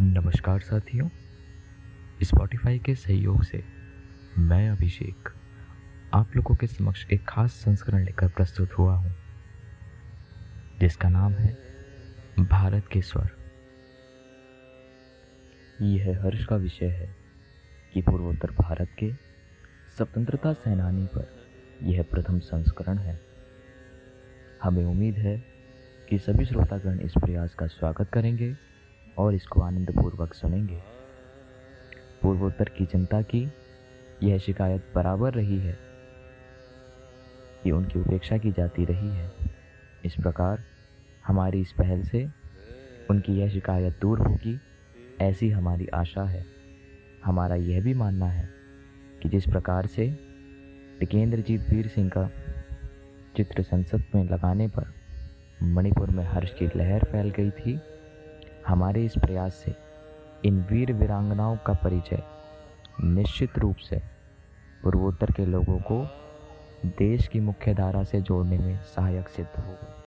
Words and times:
नमस्कार 0.00 0.60
साथियों। 0.60 1.08
स्पॉटिफाई 2.22 2.78
के 2.78 2.94
सहयोग 2.94 3.42
से 3.42 3.62
मैं 4.38 4.68
अभिषेक 4.70 5.28
आप 6.14 6.36
लोगों 6.36 6.54
के 6.54 6.66
समक्ष 6.66 7.06
एक 7.12 7.24
खास 7.28 7.52
संस्करण 7.52 8.04
लेकर 8.04 8.28
प्रस्तुत 8.28 8.72
हुआ 8.72 8.94
हूँ, 8.94 9.14
जिसका 10.80 11.08
नाम 11.08 11.32
है 11.32 11.56
भारत 12.40 12.88
के 12.92 13.02
स्वर। 13.02 13.30
यह 15.82 16.20
हर्ष 16.22 16.44
का 16.44 16.56
विषय 16.56 16.90
है 16.90 17.08
कि 17.94 18.02
पूर्वोत्तर 18.02 18.50
भारत 18.50 18.90
के 18.98 19.12
स्वतंत्रता 19.96 20.52
सेनानी 20.52 21.06
पर 21.06 21.28
यह 21.82 22.02
प्रथम 22.02 22.38
संस्करण 22.38 22.98
है। 22.98 23.20
हमें 24.62 24.84
उम्मीद 24.84 25.18
है 25.18 25.36
कि 26.10 26.18
सभी 26.18 26.44
श्रोतागण 26.44 27.00
इस 27.00 27.12
प्रयास 27.18 27.54
का 27.54 27.66
स्वागत 27.66 28.10
करेंगे 28.12 28.54
और 29.18 29.34
इसको 29.34 29.60
आनंदपूर्वक 29.60 30.34
सुनेंगे। 30.34 30.82
पूर्वोत्तर 32.22 32.64
की 32.64 32.84
जनता 32.84 33.22
की 33.22 33.52
यह 34.22 34.38
शिकायत 34.38 34.92
बराबर 34.94 35.34
रही 35.34 35.58
है। 35.58 35.78
कि 37.64 37.70
उनकी 37.70 37.98
उपेक्षा 37.98 38.38
की 38.38 38.52
जाती 38.52 38.84
रही 38.84 39.08
है। 39.08 39.32
इस 40.04 40.14
प्रकार 40.14 40.64
हमारी 41.26 41.60
इस 41.60 41.72
पहल 41.72 42.02
से 42.02 42.28
उनकी 43.10 43.32
यह 43.32 43.48
शिकायत 43.48 44.00
दूर 44.00 44.18
होगी, 44.18 44.60
ऐसी 45.20 45.50
हमारी 45.50 45.86
आशा 45.86 46.24
है। 46.24 46.46
हमारा 47.24 47.54
यह 47.54 47.82
भी 47.82 47.94
मानना 47.94 48.26
है 48.26 48.48
कि 49.22 49.28
जिस 49.28 49.44
प्रकार 49.44 49.86
से 49.86 50.18
टिकेंद्रजीत 51.00 51.70
वीर 51.70 51.88
सिंह 51.88 52.10
का 52.10 52.30
चित्र 53.36 53.62
संसद 53.62 54.04
में 54.14 54.24
लगाने 54.24 54.68
पर 54.68 54.94
मणिपुर 55.62 56.10
में 56.10 56.24
हर्ष 56.24 56.54
की 56.54 56.66
लहर 56.66 57.04
फैल 57.04 57.30
गई 57.30 57.50
थी 57.50 57.80
हमारे 58.68 59.04
इस 59.04 59.12
प्रयास 59.18 59.54
से 59.54 59.74
इन 60.44 60.60
वीर 60.70 60.92
वीरांगनाओं 60.92 61.56
का 61.56 61.72
परिचय 61.72 62.22
निश्चित 63.04 63.58
रूप 63.58 63.76
से 63.76 63.96
पूर्वोत्तर 64.82 65.30
के 65.30 65.46
लोगों 65.46 65.78
को 65.78 66.06
देश 66.86 67.28
की 67.28 67.40
मुख्य 67.40 67.74
धारा 67.74 68.04
से 68.04 68.20
जोड़ने 68.20 68.58
में 68.58 68.78
सहायक 68.82 69.28
सिद्ध 69.28 69.60
होगा। 69.60 70.02